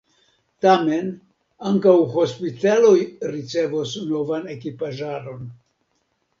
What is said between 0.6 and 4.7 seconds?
Tamen ankaŭ hospitaloj ricevos novan